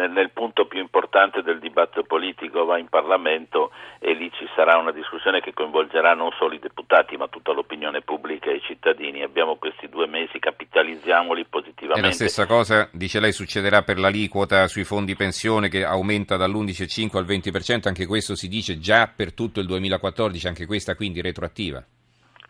nel, 0.01 0.11
nel, 0.11 0.31
punto 0.31 0.65
più 0.65 0.79
importante 0.79 1.41
del 1.41 1.59
dibattito 1.59 2.03
politico 2.03 2.65
va 2.65 2.77
in 2.77 2.87
Parlamento 2.87 3.71
e 3.99 4.13
lì 4.13 4.31
ci 4.33 4.47
sarà 4.55 4.77
una 4.77 4.91
discussione 4.91 5.41
che 5.41 5.53
coinvolgerà 5.53 6.13
non 6.13 6.31
solo 6.37 6.55
i 6.55 6.59
deputati 6.59 7.17
ma 7.17 7.27
tutta 7.27 7.51
l'opinione 7.51 8.01
pubblica 8.01 8.49
e 8.49 8.55
i 8.55 8.61
cittadini. 8.61 9.21
Abbiamo 9.21 9.55
questi 9.55 9.87
due 9.89 10.07
mesi, 10.07 10.39
capitalizziamoli 10.39 11.45
positivamente. 11.45 11.99
E 11.99 12.09
la 12.09 12.15
stessa 12.15 12.45
cosa, 12.45 12.89
dice 12.91 13.19
lei, 13.19 13.31
succederà 13.31 13.83
per 13.83 13.99
l'aliquota 13.99 14.67
sui 14.67 14.83
fondi 14.83 15.15
pensione 15.15 15.69
che 15.69 15.85
aumenta 15.85 16.37
dall'11,5 16.37 17.17
al 17.17 17.25
20%, 17.25 17.87
anche 17.87 18.05
questo 18.05 18.35
si 18.35 18.47
dice 18.47 18.79
già 18.79 19.11
per 19.13 19.33
tutto 19.33 19.59
il 19.59 19.67
2014, 19.67 20.47
anche 20.47 20.65
questa 20.65 20.95
quindi 20.95 21.21
retroattiva? 21.21 21.83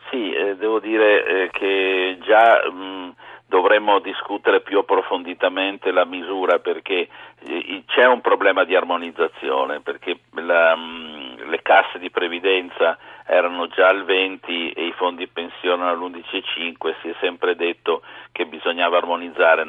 Sì, 0.10 0.34
eh, 0.34 0.56
devo 0.56 0.80
dire 0.80 1.26
eh, 1.26 1.50
che 1.52 2.18
già... 2.24 2.70
Mh, 2.72 3.16
dovremmo 3.52 4.00
discutere 4.00 4.62
più 4.62 4.80
approfonditamente 4.80 5.92
la 5.92 6.06
misura 6.06 6.60
perché 6.60 7.10
eh, 7.44 7.84
c'è 7.86 8.08
un 8.08 8.22
problema 8.22 8.64
di 8.64 8.78
armonizzazione, 8.78 9.82
perché 9.82 10.20
la, 10.36 10.74
mm, 10.74 11.50
le 11.50 11.62
casse 11.62 12.00
di 12.00 12.10
previdenza 12.10 12.98
erano 13.26 13.68
già 13.68 13.88
al 13.88 14.06
20 14.06 14.72
e 14.72 14.86
i 14.88 14.94
fondi 14.94 15.28
pensione 15.28 15.88
all'11,5, 15.88 16.96
si 17.02 17.10
è 17.10 17.16
sempre 17.20 17.56
detto 17.56 18.02
che 18.32 18.46
bisognava 18.46 18.98
armonizzare, 18.98 19.64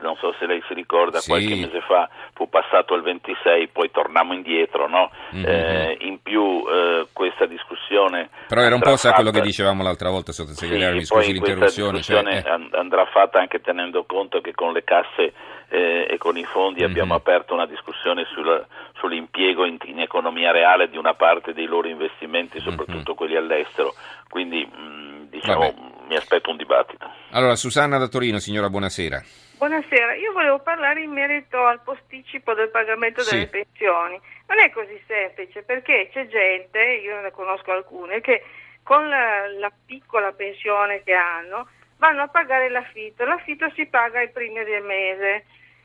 non 0.00 0.16
so 0.16 0.34
se 0.38 0.46
lei 0.46 0.62
si 0.68 0.74
ricorda, 0.74 1.18
sì. 1.18 1.30
qualche 1.30 1.54
mese 1.54 1.80
fa 1.80 2.08
fu 2.32 2.48
passato 2.48 2.94
al 2.94 3.02
26, 3.02 3.68
poi 3.68 3.90
tornammo 3.90 4.34
indietro, 4.34 4.88
no? 4.88 5.10
mm-hmm. 5.34 5.44
eh, 5.46 5.96
in 6.00 6.22
più 6.22 6.64
eh, 6.68 7.06
questa 7.12 7.46
discussione... 7.46 8.30
Però 8.48 8.60
era 8.60 8.74
un 8.74 8.80
po' 8.80 8.96
sa 8.96 9.12
quello 9.12 9.30
che 9.30 9.40
dicevamo 9.40 9.82
l'altra 9.82 10.10
volta, 10.10 10.32
sottosegretario, 10.32 10.92
sì, 10.92 10.96
mi 10.96 11.04
scusi 11.04 11.32
l'interruzione. 11.32 12.02
Cioè, 12.02 12.22
eh. 12.24 12.68
andrà 12.72 13.04
fatta 13.06 13.38
anche 13.38 13.60
tenendo 13.60 14.04
conto 14.04 14.40
che 14.40 14.54
con 14.54 14.72
le 14.72 14.84
casse 14.84 15.32
eh, 15.68 16.06
e 16.08 16.18
con 16.18 16.36
i 16.36 16.44
fondi 16.44 16.80
mm-hmm. 16.80 16.90
abbiamo 16.90 17.14
aperto 17.14 17.54
una 17.54 17.66
discussione 17.66 18.24
sulla, 18.32 18.64
sull'impiego 18.98 19.64
in, 19.64 19.76
in, 19.84 20.00
economia 20.00 20.52
reale 20.52 20.88
di 20.88 20.96
una 20.96 21.14
parte 21.14 21.52
dei 21.52 21.66
loro 21.66 21.88
investimenti, 21.88 22.58
mhm. 22.58 22.64
Soprattutto 22.94 23.10
mm-hmm. 23.10 23.16
quelli 23.16 23.36
all'estero. 23.36 23.94
Quindi 24.28 24.64
mh, 24.64 24.80
mm, 24.80 25.22
diciamo, 25.30 25.74
mi 26.06 26.16
aspetto 26.16 26.50
un 26.50 26.56
dibattito. 26.56 27.10
Allora, 27.30 27.56
Susanna 27.56 27.98
da 27.98 28.08
Torino, 28.08 28.38
signora, 28.38 28.70
buonasera. 28.70 29.22
Buonasera, 29.56 30.14
io 30.14 30.32
volevo 30.32 30.58
parlare 30.58 31.02
in 31.02 31.10
merito 31.10 31.64
al 31.64 31.80
posticipo 31.82 32.54
del 32.54 32.68
pagamento 32.70 33.22
delle 33.22 33.44
sì. 33.44 33.48
pensioni. 33.48 34.20
Non 34.46 34.58
è 34.58 34.70
così 34.70 35.00
semplice 35.06 35.62
perché 35.62 36.10
c'è 36.12 36.26
gente, 36.26 36.78
io 37.02 37.20
ne 37.20 37.30
conosco 37.30 37.70
alcune, 37.72 38.20
che 38.20 38.42
con 38.82 39.08
la, 39.08 39.48
la 39.58 39.72
piccola 39.86 40.32
pensione 40.32 41.02
che 41.02 41.14
hanno 41.14 41.68
vanno 41.96 42.22
a 42.22 42.28
pagare 42.28 42.68
l'affitto. 42.68 43.24
L'affitto 43.24 43.70
si 43.74 43.86
paga 43.86 44.18
ai 44.18 44.30
primi 44.30 44.62
del 44.64 44.82
mese 44.82 45.44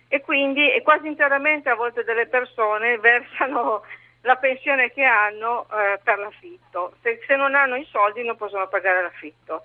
e 0.10 0.22
quindi 0.22 0.74
e 0.74 0.82
quasi 0.82 1.08
interamente 1.08 1.70
a 1.70 1.76
volte 1.76 2.04
delle 2.04 2.28
persone 2.28 2.98
versano 3.00 3.84
la 4.22 4.36
pensione 4.36 4.92
che 4.92 5.04
hanno 5.04 5.66
eh, 5.72 6.00
per 6.04 6.18
l'affitto. 6.18 6.94
Se, 7.02 7.22
se, 7.26 7.36
non 7.36 7.56
hanno 7.56 7.76
i 7.76 7.88
soldi 7.90 8.24
non 8.24 8.36
possono 8.36 8.68
pagare 8.68 9.02
l'affitto. 9.02 9.64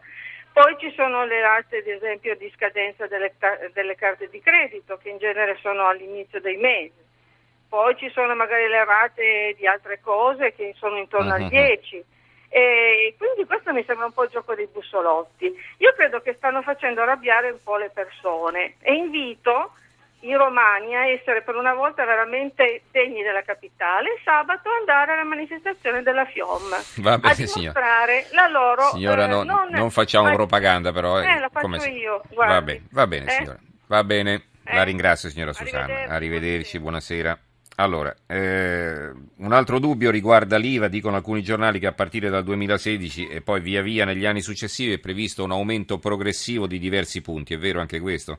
Poi 0.52 0.76
ci 0.78 0.92
sono 0.94 1.24
le 1.24 1.40
rate, 1.40 1.78
ad 1.78 1.86
esempio, 1.86 2.36
di 2.36 2.50
scadenza 2.54 3.08
delle, 3.08 3.34
delle 3.72 3.96
carte 3.96 4.28
di 4.28 4.40
credito, 4.40 4.96
che 4.98 5.08
in 5.08 5.18
genere 5.18 5.58
sono 5.60 5.88
all'inizio 5.88 6.40
dei 6.40 6.56
mesi. 6.56 7.02
Poi 7.68 7.96
ci 7.96 8.08
sono 8.10 8.36
magari 8.36 8.68
le 8.68 8.84
rate 8.84 9.54
di 9.56 9.66
altre 9.66 10.00
cose 10.00 10.54
che 10.54 10.72
sono 10.76 10.96
intorno 10.96 11.34
uh-huh. 11.34 11.42
al 11.42 11.48
10. 11.48 12.04
E 12.48 13.16
quindi 13.18 13.44
questo 13.46 13.72
mi 13.72 13.82
sembra 13.84 14.06
un 14.06 14.12
po' 14.12 14.22
il 14.22 14.30
gioco 14.30 14.54
dei 14.54 14.68
bussolotti. 14.68 15.52
Io 15.78 15.92
credo 15.94 16.20
che 16.20 16.34
stanno 16.34 16.62
facendo 16.62 17.02
arrabbiare 17.02 17.50
un 17.50 17.60
po' 17.60 17.76
le 17.76 17.90
persone 17.90 18.76
e 18.80 18.94
invito 18.94 19.72
i 20.24 20.34
romani 20.34 20.94
a 20.94 21.06
essere 21.06 21.42
per 21.42 21.54
una 21.54 21.74
volta 21.74 22.04
veramente 22.04 22.82
degni 22.90 23.22
della 23.22 23.42
capitale 23.42 24.20
sabato 24.24 24.68
andare 24.70 25.12
alla 25.12 25.24
manifestazione 25.24 26.02
della 26.02 26.24
FIOM 26.24 26.62
Va 26.96 27.18
bene, 27.18 27.32
a 27.32 27.36
dimostrare 27.36 28.22
signora. 28.22 28.48
la 28.48 28.52
loro 28.52 28.82
signora 28.90 29.24
eh, 29.24 29.28
non, 29.28 29.46
non, 29.46 29.68
non, 29.70 29.90
facciamo 29.90 30.28
ma, 30.28 30.34
propaganda 30.34 30.92
però 30.92 31.20
eh, 31.20 31.38
la 31.38 31.48
faccio 31.48 31.68
come... 31.68 31.78
io 31.88 32.22
va 32.34 32.62
bene, 32.62 32.86
va 32.90 33.06
bene 33.06 33.26
eh? 33.26 33.30
signora 33.30 33.58
va 33.86 34.04
bene 34.04 34.44
la 34.64 34.80
eh? 34.80 34.84
ringrazio 34.84 35.28
signora 35.28 35.52
Susanna 35.52 35.84
arrivederci, 35.84 36.12
arrivederci 36.12 36.78
buonasera 36.80 37.38
allora, 37.76 38.14
eh, 38.28 39.10
un 39.38 39.52
altro 39.52 39.80
dubbio 39.80 40.12
riguarda 40.12 40.56
l'IVA, 40.56 40.86
dicono 40.86 41.16
alcuni 41.16 41.42
giornali 41.42 41.80
che 41.80 41.88
a 41.88 41.92
partire 41.92 42.28
dal 42.30 42.44
2016 42.44 43.26
e 43.26 43.40
poi 43.40 43.60
via 43.60 43.82
via 43.82 44.04
negli 44.04 44.26
anni 44.26 44.42
successivi 44.42 44.92
è 44.92 45.00
previsto 45.00 45.42
un 45.42 45.50
aumento 45.50 45.98
progressivo 45.98 46.68
di 46.68 46.78
diversi 46.78 47.20
punti, 47.20 47.54
è 47.54 47.58
vero 47.58 47.80
anche 47.80 47.98
questo? 47.98 48.38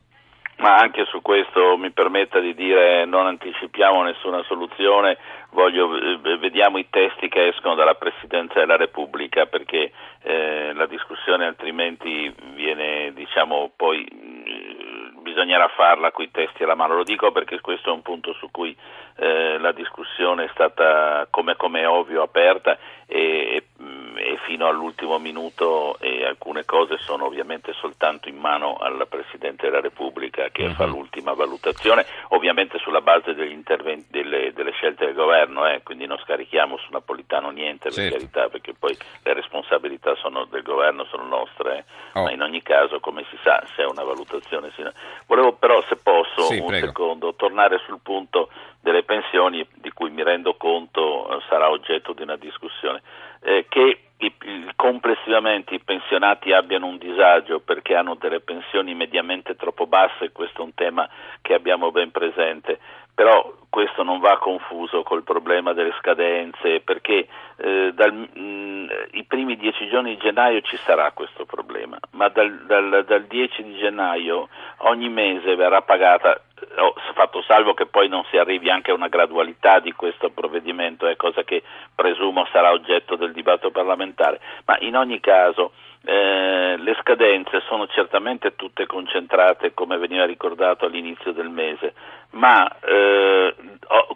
Ma 0.58 0.78
anche 0.78 1.06
su 1.06 1.22
questo 1.22 1.78
mi 1.78 1.92
permetta 1.92 2.40
di 2.40 2.54
dire 2.54 3.06
non 3.06 3.28
anticipiamo 3.28 4.04
nessuna 4.04 4.42
soluzione, 4.44 5.18
voglio, 5.52 5.96
eh, 5.98 6.38
vediamo 6.38 6.78
i 6.78 6.88
testi 6.90 7.28
che 7.28 7.48
escono 7.48 7.76
dalla 7.76 7.96
Presidenza 7.96 8.60
della 8.60 8.78
Repubblica 8.78 9.48
perché 9.48 9.92
eh, 10.24 10.72
la 10.74 10.86
discussione 10.86 11.46
altrimenti 11.46 12.34
viene 12.54 13.12
diciamo 13.14 13.72
poi 13.76 14.08
bisognerà 15.22 15.68
farla 15.76 16.12
con 16.12 16.24
i 16.24 16.32
testi 16.32 16.64
alla 16.64 16.76
mano, 16.76 16.96
lo 16.96 17.04
dico 17.04 17.32
perché 17.32 17.60
questo 17.60 17.90
è 17.90 17.94
un 17.94 18.02
punto 18.02 18.32
su 18.34 18.50
cui 18.52 18.76
eh, 19.18 19.58
la 19.58 19.72
discussione 19.74 20.46
è 20.46 20.50
stata 20.54 21.28
come, 21.32 21.56
come 21.58 21.86
ovvio 21.86 22.22
aperta 22.22 22.78
e, 23.06 23.56
e, 23.56 23.64
e, 24.18 24.38
fino 24.46 24.68
all'ultimo 24.68 25.18
minuto 25.20 25.98
e 26.00 26.26
alcune 26.26 26.66
cose 26.66 26.98
sono 26.98 27.26
ovviamente 27.26 27.74
soltanto 27.74 28.30
in 28.30 28.38
mano 28.38 28.78
al 28.78 29.06
Presidente 29.08 29.66
della 29.66 29.82
Repubblica 29.82 30.50
che 30.50 30.66
uh-huh. 30.66 30.74
fa 30.74 30.86
l'ultima 30.86 31.34
valutazione, 31.34 32.06
ovviamente 32.30 32.78
sulla 32.80 33.02
base 33.02 33.34
delle, 33.34 34.54
delle, 34.54 34.72
scelte 34.72 35.06
del 35.06 35.14
governo, 35.14 35.68
eh, 35.68 35.82
quindi 35.84 36.06
non 36.06 36.18
scarichiamo 36.18 36.78
su 36.78 36.88
Napolitano 36.92 37.50
niente 37.50 37.90
per 37.90 37.94
certo. 37.94 38.18
carità 38.18 38.50
perché 38.50 38.74
poi 38.74 38.98
le 39.24 39.34
responsabilità 39.34 40.16
sono 40.16 40.46
del 40.46 40.64
governo 40.64 41.06
sono 41.06 41.26
nostre, 41.26 41.78
eh. 41.78 42.20
oh. 42.20 42.24
ma 42.24 42.32
in 42.32 42.42
ogni 42.42 42.62
caso 42.62 43.00
come 43.00 43.26
si 43.30 43.38
sa 43.44 43.64
se 43.76 43.84
è 43.84 43.86
una 43.86 44.04
valutazione. 44.04 44.72
Volevo 45.28 45.54
però 45.54 45.82
se 45.88 45.96
posso 45.98 46.44
sì, 46.44 46.58
un 46.58 46.68
prego. 46.68 46.88
secondo 46.88 47.34
tornare 47.36 47.80
sul 47.86 48.00
punto 48.02 48.50
delle 48.86 49.04
pensioni 49.04 49.68
di 49.74 49.90
cui 49.92 50.12
mi 50.12 50.24
rendo 50.24 50.56
conto 50.56 51.28
eh, 51.28 51.42
sarà 51.50 51.70
oggetto 51.72 52.14
di 52.14 52.22
una 52.22 52.36
discussione, 52.36 53.02
eh, 53.42 53.66
che 53.68 54.05
complessivamente 54.76 55.76
i 55.76 55.80
pensionati 55.80 56.54
abbiano 56.54 56.88
un 56.88 56.98
disagio 56.98 57.60
perché 57.60 57.96
hanno 57.96 58.16
delle 58.16 58.40
pensioni 58.40 58.96
mediamente 58.96 59.56
troppo 59.56 59.88
basse, 59.88 60.32
questo 60.32 60.62
è 60.62 60.66
un 60.66 60.74
tema 60.74 61.08
che 61.42 61.54
abbiamo 61.54 61.92
ben 61.92 62.12
presente, 62.12 62.80
però 63.14 63.54
questo 63.76 64.04
non 64.04 64.22
va 64.22 64.38
confuso 64.38 65.04
col 65.04 65.24
problema 65.24 65.74
delle 65.74 65.94
scadenze 66.00 66.80
perché 66.80 67.28
eh, 67.58 67.92
dal, 67.94 68.14
mh, 68.14 68.40
mm, 68.40 68.88
i 69.12 69.26
primi 69.26 69.58
dieci 69.58 69.90
giorni 69.90 70.12
di 70.12 70.22
gennaio 70.22 70.62
ci 70.62 70.78
sarà 70.78 71.12
questo 71.12 71.44
problema, 71.44 72.00
ma 72.12 72.30
dal, 72.30 72.64
dal, 72.68 73.04
dal 73.06 73.26
10 73.26 73.64
di 73.64 73.76
gennaio 73.76 74.48
ogni 74.88 75.10
mese 75.10 75.58
verrà 75.58 75.82
pagata 75.82 76.40
ho 76.78 76.94
fatto 77.14 77.42
salvo 77.42 77.74
che 77.74 77.86
poi 77.86 78.08
non 78.08 78.24
si 78.30 78.38
arrivi 78.38 78.70
anche 78.70 78.92
a 78.92 78.94
una 78.94 79.10
gradualità 79.10 79.80
di 79.80 79.92
questo 79.92 80.30
provvedimento, 80.30 81.06
è 81.06 81.18
cosa 81.18 81.44
che 81.44 81.62
presumo 81.94 82.48
sarà 82.54 82.72
oggetto 82.72 83.18
del 83.18 83.34
dibattito 83.34 83.72
parlamentare, 83.72 84.40
ma 84.66 84.78
in 84.80 84.96
ogni 84.96 85.20
caso 85.20 85.74
eh, 86.06 86.76
le 86.78 86.96
scadenze 87.02 87.62
sono 87.68 87.88
certamente 87.88 88.56
tutte 88.56 88.86
concentrate, 88.86 89.74
come 89.74 89.98
veniva 89.98 90.26
ricordato 90.26 90.86
all'inizio 90.86 91.34
del 91.34 91.50
mese, 91.50 91.94
ma 92.36 92.68
eh, 92.80 93.56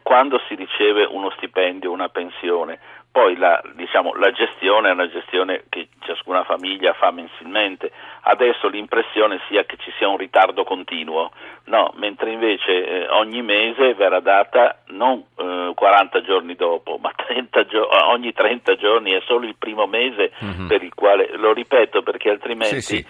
quando 0.04 0.42
si 0.48 0.56
riceve 0.56 1.04
uno 1.04 1.30
stipendio, 1.32 1.92
una 1.92 2.10
pensione, 2.10 2.80
poi 3.12 3.38
la, 3.38 3.62
diciamo, 3.74 4.14
la, 4.16 4.32
gestione 4.32 4.90
è 4.90 4.92
una 4.92 5.10
gestione 5.10 5.64
che 5.70 5.88
ciascuna 6.02 6.44
famiglia 6.44 6.94
fa 6.94 7.12
mensilmente, 7.12 7.92
adesso 8.22 8.68
l'impressione 8.68 9.40
sia 9.48 9.64
che 9.64 9.78
ci 9.78 9.92
sia 9.98 10.08
un 10.08 10.18
ritardo 10.18 10.64
continuo, 10.64 11.32
no, 11.66 11.92
mentre 11.96 12.32
invece 12.32 12.86
eh, 12.86 13.10
ogni 13.10 13.42
mese 13.42 13.94
verrà 13.96 14.20
data 14.20 14.80
non 14.88 15.24
eh, 15.38 15.72
40 15.74 16.22
giorni 16.22 16.56
dopo, 16.56 16.98
ma 17.02 17.12
30 17.16 17.66
gio- 17.66 17.90
ogni 18.10 18.32
30 18.32 18.76
giorni 18.76 19.12
è 19.12 19.22
solo 19.26 19.48
il 19.48 19.56
primo 19.58 19.88
mese 19.88 20.32
mm-hmm. 20.44 20.68
per 20.68 20.84
il 20.84 20.94
quale, 20.94 21.30
lo 21.38 21.52
ripeto 21.54 22.04
perché 22.04 22.30
altrimenti 22.30 22.82
sì, 22.82 22.98
sì. 22.98 23.06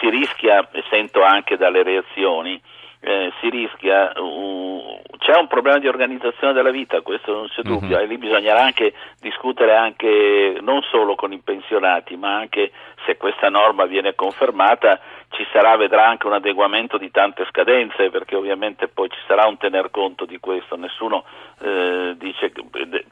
si 0.00 0.10
rischia, 0.10 0.68
sento 0.90 1.22
anche 1.22 1.56
dalle 1.56 1.82
reazioni, 1.82 2.60
eh, 3.04 3.32
si 3.40 3.50
rischia, 3.50 4.12
uh, 4.18 5.00
c'è 5.18 5.36
un 5.38 5.46
problema 5.46 5.78
di 5.78 5.86
organizzazione 5.86 6.54
della 6.54 6.70
vita, 6.70 7.02
questo 7.02 7.32
non 7.32 7.48
c'è 7.48 7.60
dubbio, 7.62 7.96
mm-hmm. 7.96 8.04
e 8.04 8.06
lì 8.06 8.18
bisognerà 8.18 8.62
anche 8.62 8.94
discutere 9.20 9.76
anche 9.76 10.56
non 10.60 10.80
solo 10.90 11.14
con 11.14 11.32
i 11.32 11.38
pensionati, 11.38 12.16
ma 12.16 12.36
anche 12.36 12.70
se 13.04 13.18
questa 13.18 13.50
norma 13.50 13.84
viene 13.84 14.14
confermata 14.14 14.98
ci 15.30 15.46
sarà, 15.52 15.76
vedrà 15.76 16.06
anche 16.06 16.26
un 16.26 16.32
adeguamento 16.32 16.98
di 16.98 17.10
tante 17.10 17.44
scadenze, 17.50 18.10
perché 18.10 18.36
ovviamente 18.36 18.88
poi 18.88 19.08
ci 19.08 19.18
sarà 19.26 19.46
un 19.46 19.56
tener 19.56 19.90
conto 19.90 20.24
di 20.24 20.38
questo, 20.38 20.76
nessuno 20.76 21.24
eh, 21.60 22.14
dice 22.16 22.52
che 22.52 22.62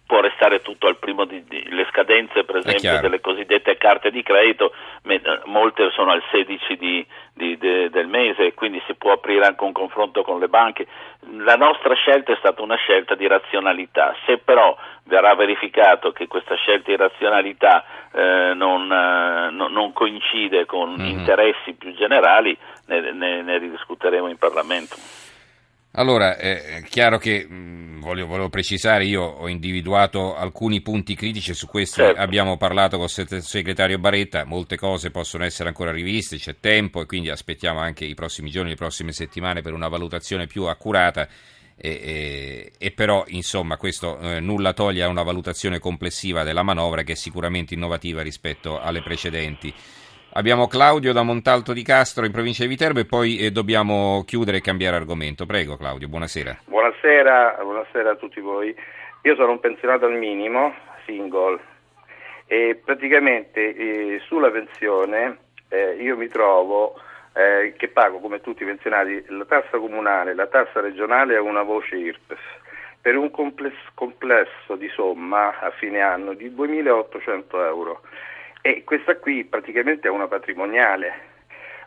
può 0.07 0.21
restare 0.21 0.63
tutto 0.63 0.87
al 0.87 0.99
primo 0.99 1.25
di, 1.25 1.45
di 1.49 1.69
le 1.71 1.87
scadenze 1.91 2.45
per 2.45 2.57
esempio 2.57 3.01
delle 3.01 3.21
cosiddette 3.21 3.77
carte 3.77 4.11
di 4.11 4.23
credito, 4.23 4.73
molte 5.47 5.91
sono 5.91 6.13
al 6.13 6.23
16 6.31 6.77
di, 6.77 7.07
di, 7.35 7.57
de, 7.57 7.91
del 7.91 8.07
mese, 8.07 8.55
quindi 8.55 8.83
si 8.87 8.95
può 8.95 9.13
aprire 9.13 9.47
anche 9.47 9.65
un 9.65 9.73
confronto 9.73 10.23
con 10.23 10.39
le 10.39 10.49
banche, 10.49 10.87
la 11.31 11.57
nostra 11.57 11.95
scelta 11.95 12.33
è 12.33 12.37
stata 12.39 12.63
una 12.63 12.77
scelta 12.77 13.15
di 13.15 13.27
razionalità, 13.27 14.15
se 14.27 14.39
però 14.39 14.77
verrà 15.05 15.35
verificato 15.35 16.13
che 16.13 16.27
questa 16.27 16.57
scelta 16.57 16.91
di 16.91 16.97
razionalità 16.97 17.85
eh, 18.13 18.53
non, 18.55 18.91
eh, 18.91 19.51
no, 19.51 19.69
non, 19.69 19.93
coincide 19.93 20.67
con 20.67 20.91
mm-hmm. 20.91 21.07
interessi 21.07 21.75
più 21.75 21.95
generali, 21.95 22.57
ne, 22.87 23.13
ne, 23.13 23.43
ne 23.43 23.59
ridiscuteremo 23.59 24.29
in 24.29 24.37
Parlamento. 24.37 24.97
Allora, 25.95 26.39
è 26.39 26.83
chiaro 26.89 27.19
che 27.19 27.47
mh, 27.47 28.01
voglio, 28.01 28.27
volevo 28.27 28.49
precisare, 28.49 29.05
io 29.05 29.23
ho 29.23 29.47
individuato 29.47 30.35
alcuni 30.35 30.81
punti 30.81 31.15
critici, 31.15 31.53
su 31.53 31.67
questi 31.67 32.01
certo. 32.01 32.19
abbiamo 32.19 32.57
parlato 32.57 32.97
con 32.97 33.05
il 33.05 33.11
sottosegretario 33.11 33.99
Baretta, 33.99 34.45
molte 34.45 34.77
cose 34.77 35.11
possono 35.11 35.45
essere 35.45 35.69
ancora 35.69 35.93
riviste, 35.93 36.39
c'è 36.39 36.57
tempo 36.59 37.03
e 37.03 37.07
quindi 37.07 37.29
aspettiamo 37.29 37.79
anche 37.79 38.07
i 38.07 38.15
prossimi 38.15 38.51
giorni, 38.51 38.71
le 38.71 38.77
prossime 38.77 39.13
settimane 39.13 39.61
per 39.61 39.75
una 39.75 39.89
valutazione 39.89 40.47
più 40.47 40.65
accurata. 40.65 41.29
E, 41.75 41.91
e, 41.91 42.73
e 42.79 42.91
però 42.93 43.25
insomma 43.29 43.77
questo 43.77 44.19
eh, 44.21 44.41
nulla 44.41 44.73
toglie 44.73 45.03
a 45.03 45.09
una 45.09 45.23
valutazione 45.23 45.79
complessiva 45.79 46.45
della 46.45 46.63
manovra 46.63 47.03
che 47.03 47.13
è 47.13 47.17
sicuramente 47.17 47.75
innovativa 47.75 48.23
rispetto 48.23 48.81
alle 48.81 49.03
precedenti. 49.03 49.73
Abbiamo 50.35 50.67
Claudio 50.67 51.13
da 51.13 51.23
Montalto 51.23 51.75
di 51.75 51.83
Castro 51.83 52.25
in 52.25 52.33
provincia 52.33 52.63
di 52.63 52.69
Viterbo 52.71 53.01
e 53.01 53.05
poi 53.05 53.37
eh, 53.37 53.51
dobbiamo 53.51 54.25
chiudere 54.25 54.57
e 54.57 54.61
cambiare 54.63 54.97
argomento. 54.97 55.45
Prego 55.45 55.77
Claudio, 55.77 56.09
buonasera. 56.09 56.61
Buonasera, 56.65 57.59
buonasera 57.61 58.13
a 58.13 58.17
tutti 58.17 58.41
voi. 58.41 58.75
Io 59.25 59.35
sono 59.35 59.51
un 59.53 59.61
pensionato 59.61 60.07
al 60.07 60.15
minimo, 60.15 60.75
single, 61.05 61.61
e 62.47 62.81
praticamente 62.83 63.77
eh, 63.77 64.23
sulla 64.25 64.51
pensione 64.51 65.37
eh, 65.69 65.97
io 66.01 66.17
mi 66.17 66.29
trovo 66.29 66.95
eh, 67.35 67.75
che 67.77 67.89
pago 67.89 68.19
come 68.19 68.41
tutti 68.41 68.63
i 68.63 68.67
pensionati 68.67 69.23
la 69.29 69.45
tassa 69.45 69.77
comunale, 69.77 70.35
la 70.35 70.47
tassa 70.47 70.81
regionale 70.81 71.35
e 71.35 71.41
una 71.41 71.63
voce 71.63 71.97
IRPES 71.97 72.41
per 73.03 73.19
un 73.19 73.31
complesso, 73.31 74.77
di 74.77 74.89
somma 74.95 75.59
a 75.59 75.71
fine 75.73 76.01
anno 76.01 76.33
di 76.33 76.49
2.800 76.49 77.67
euro 77.67 78.01
e 78.63 78.85
questa 78.85 79.17
qui 79.17 79.45
praticamente 79.45 80.09
è 80.09 80.11
una 80.11 80.29
patrimoniale. 80.29 81.31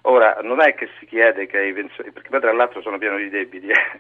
Ora, 0.02 0.38
non 0.44 0.62
è 0.62 0.76
che 0.76 0.90
si 1.00 1.08
chiede 1.08 1.48
che 1.48 1.58
ai 1.58 1.74
pensionati, 1.74 2.12
perché 2.12 2.30
poi 2.30 2.42
tra 2.42 2.54
l'altro 2.54 2.82
sono 2.82 3.00
pieno 3.00 3.18
di 3.18 3.30
debiti, 3.30 3.68
eh. 3.68 4.00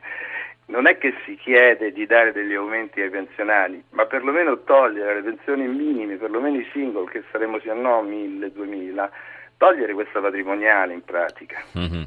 non 0.68 0.86
è 0.86 0.98
che 0.98 1.16
si 1.26 1.36
chiede 1.36 1.92
di 1.92 2.06
dare 2.06 2.32
degli 2.32 2.54
aumenti 2.54 3.02
ai 3.02 3.10
pensionati, 3.10 3.84
ma 3.92 4.06
perlomeno 4.06 4.64
togliere 4.64 5.16
le 5.16 5.22
pensioni 5.22 5.68
minime, 5.68 6.18
perlomeno 6.18 6.58
i 6.58 6.68
single, 6.72 7.10
che 7.10 7.24
saremo 7.32 7.60
sì 7.60 7.70
o 7.70 7.74
no 7.74 8.02
1000, 8.04 8.52
2000, 8.52 9.12
togliere 9.58 9.94
questa 9.94 10.20
patrimoniale 10.20 10.94
in 10.94 11.04
pratica. 11.04 11.64
Mm-hmm. 11.78 12.04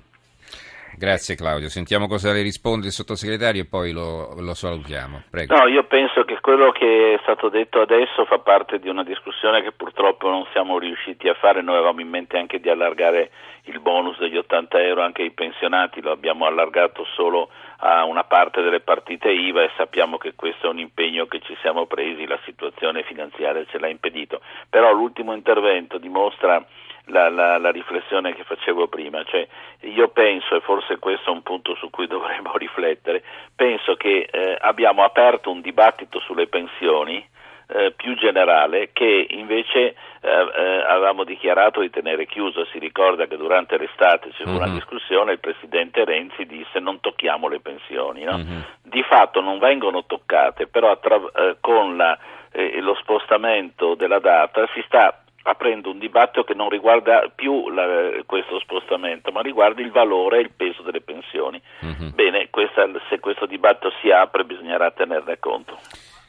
Grazie 0.98 1.36
Claudio, 1.36 1.68
sentiamo 1.68 2.08
cosa 2.08 2.32
le 2.32 2.42
risponde 2.42 2.86
il 2.86 2.92
sottosegretario 2.92 3.62
e 3.62 3.66
poi 3.66 3.92
lo, 3.92 4.34
lo, 4.36 4.52
salutiamo. 4.52 5.22
Prego. 5.30 5.54
No, 5.54 5.68
io 5.68 5.84
penso 5.84 6.24
che 6.24 6.40
quello 6.40 6.72
che 6.72 7.14
è 7.14 7.18
stato 7.22 7.48
detto 7.48 7.80
adesso 7.80 8.24
fa 8.24 8.40
parte 8.40 8.80
di 8.80 8.88
una 8.88 9.04
discussione 9.04 9.62
che 9.62 9.70
purtroppo 9.70 10.28
non 10.28 10.44
siamo 10.50 10.76
riusciti 10.76 11.28
a 11.28 11.34
fare, 11.34 11.62
noi 11.62 11.76
avevamo 11.76 12.00
in 12.00 12.08
mente 12.08 12.36
anche 12.36 12.58
di 12.58 12.68
allargare 12.68 13.30
il 13.66 13.78
bonus 13.78 14.18
degli 14.18 14.36
80 14.36 14.82
euro 14.82 15.02
anche 15.02 15.22
ai 15.22 15.30
pensionati, 15.30 16.02
lo 16.02 16.10
abbiamo 16.10 16.46
allargato 16.46 17.04
solo 17.14 17.48
a 17.76 18.04
una 18.04 18.24
parte 18.24 18.60
delle 18.62 18.80
partite 18.80 19.30
IVA 19.30 19.62
e 19.62 19.70
sappiamo 19.76 20.18
che 20.18 20.34
questo 20.34 20.66
è 20.66 20.70
un 20.70 20.80
impegno 20.80 21.26
che 21.26 21.38
ci 21.40 21.56
siamo 21.60 21.86
presi, 21.86 22.26
la 22.26 22.40
situazione 22.44 23.04
finanziaria 23.04 23.64
ce 23.70 23.78
l'ha 23.78 23.88
impedito, 23.88 24.40
però 24.68 24.92
l'ultimo 24.92 25.32
intervento 25.32 25.98
dimostra 25.98 26.66
la, 27.08 27.28
la, 27.28 27.58
la, 27.58 27.70
riflessione 27.70 28.34
che 28.34 28.44
facevo 28.44 28.88
prima, 28.88 29.22
cioè 29.24 29.46
io 29.80 30.08
penso, 30.08 30.56
e 30.56 30.60
forse 30.60 30.98
questo 30.98 31.30
è 31.30 31.32
un 31.32 31.42
punto 31.42 31.74
su 31.76 31.90
cui 31.90 32.06
dovremmo 32.08 32.56
riflettere, 32.56 33.22
penso 33.54 33.96
che 33.96 34.28
eh, 34.30 34.56
abbiamo 34.60 35.02
aperto 35.02 35.50
un 35.50 35.60
dibattito 35.60 36.20
sulle 36.20 36.46
pensioni 36.46 37.24
eh, 37.70 37.92
più 37.94 38.16
generale 38.16 38.90
che 38.92 39.26
invece 39.28 39.94
eh, 40.20 40.28
eh 40.28 40.84
avevamo 40.86 41.24
dichiarato 41.24 41.80
di 41.80 41.90
tenere 41.90 42.26
chiuso. 42.26 42.64
Si 42.72 42.78
ricorda 42.78 43.26
che 43.26 43.36
durante 43.36 43.76
l'estate 43.76 44.30
c'è 44.30 44.44
fu 44.44 44.54
una 44.54 44.66
mhm. 44.66 44.74
discussione 44.74 45.32
il 45.32 45.38
Presidente 45.38 46.04
Renzi 46.04 46.46
disse 46.46 46.80
non 46.80 47.00
tocchiamo 47.00 47.46
le 47.46 47.60
pensioni. 47.60 48.24
No? 48.24 48.38
Mm-hmm. 48.38 48.60
Di 48.82 49.02
fatto 49.02 49.42
non 49.42 49.58
vengono 49.58 50.04
toccate, 50.06 50.66
però 50.66 50.92
attra- 50.92 51.30
eh, 51.34 51.56
con 51.60 51.96
la, 51.96 52.18
eh, 52.52 52.80
lo 52.80 52.94
spostamento 52.94 53.94
della 53.94 54.18
data 54.18 54.66
si 54.72 54.82
sta 54.86 55.22
aprendo 55.48 55.90
un 55.90 55.98
dibattito 55.98 56.44
che 56.44 56.54
non 56.54 56.68
riguarda 56.68 57.30
più 57.34 57.70
la, 57.70 58.10
questo 58.26 58.58
spostamento, 58.60 59.32
ma 59.32 59.40
riguarda 59.40 59.80
il 59.80 59.90
valore 59.90 60.38
e 60.38 60.42
il 60.42 60.50
peso 60.54 60.82
delle 60.82 61.00
pensioni. 61.00 61.61
Mm-hmm. 61.84 62.11
Bene, 62.14 62.48
questa, 62.50 62.87
se 63.08 63.18
questo 63.18 63.46
dibattito 63.46 63.90
si 64.00 64.11
apre 64.11 64.44
bisognerà 64.44 64.90
tenerne 64.90 65.38
conto. 65.38 65.78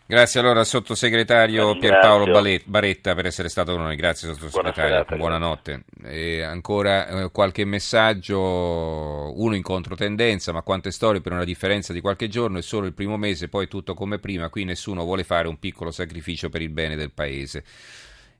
Grazie 0.09 0.39
allora 0.39 0.61
al 0.61 0.65
sottosegretario 0.65 1.77
Pierpaolo 1.77 2.31
Baretta 2.65 3.13
per 3.13 3.27
essere 3.27 3.47
stato 3.47 3.73
con 3.73 3.83
noi. 3.83 3.95
Grazie 3.95 4.33
sottosegretario, 4.33 5.05
buonanotte. 5.15 5.83
E 6.03 6.41
ancora 6.41 7.07
eh, 7.07 7.31
qualche 7.31 7.63
messaggio, 7.63 8.39
uno 8.39 9.53
in 9.53 9.61
controtendenza, 9.61 10.51
ma 10.51 10.63
quante 10.63 10.89
storie 10.89 11.21
per 11.21 11.33
una 11.33 11.43
differenza 11.43 11.93
di 11.93 12.01
qualche 12.01 12.27
giorno 12.27 12.57
è 12.57 12.63
solo 12.63 12.87
il 12.87 12.95
primo 12.95 13.17
mese, 13.17 13.49
poi 13.49 13.67
tutto 13.67 13.93
come 13.93 14.17
prima, 14.17 14.49
qui 14.49 14.63
nessuno 14.63 15.03
vuole 15.03 15.23
fare 15.23 15.47
un 15.47 15.59
piccolo 15.59 15.91
sacrificio 15.91 16.49
per 16.49 16.63
il 16.63 16.69
bene 16.69 16.95
del 16.95 17.11
paese. 17.11 17.63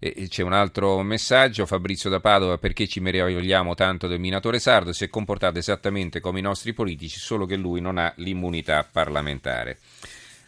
E 0.02 0.28
c'è 0.30 0.44
un 0.44 0.54
altro 0.54 1.02
messaggio, 1.02 1.66
Fabrizio 1.66 2.10
da 2.10 2.22
Padova, 2.22 2.58
perché 2.58 2.88
ci 2.88 3.02
meravigliamo 3.02 3.76
tanto 3.76 4.08
del 4.08 4.22
minatore 4.22 4.58
sardo? 4.58 4.94
Si 4.94 5.04
è 5.04 5.10
comportato 5.10 5.60
esattamente 5.60 6.22
come 6.22 6.40
i 6.40 6.42
nostri 6.42 6.72
politici, 6.72 7.20
solo 7.20 7.46
che 7.46 7.58
lui 7.58 7.82
non 7.82 7.98
ha 7.98 8.14
l'immunità 8.16 8.88
parlamentare. 8.90 9.80